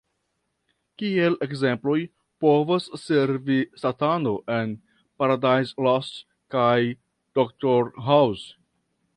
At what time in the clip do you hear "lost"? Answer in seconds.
5.89-6.21